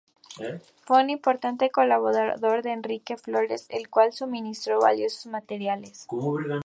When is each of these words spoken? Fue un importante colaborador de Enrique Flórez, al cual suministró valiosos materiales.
Fue 0.85 1.03
un 1.03 1.11
importante 1.11 1.69
colaborador 1.69 2.63
de 2.63 2.71
Enrique 2.71 3.17
Flórez, 3.17 3.67
al 3.71 3.87
cual 3.87 4.13
suministró 4.13 4.79
valiosos 4.79 5.27
materiales. 5.27 6.07